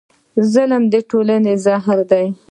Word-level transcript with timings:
ظلم 0.51 0.83
د 0.93 0.95
ټولنې 1.09 1.53
زهر 1.65 1.99
دی. 2.11 2.25